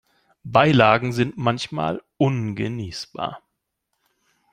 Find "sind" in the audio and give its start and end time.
1.13-1.37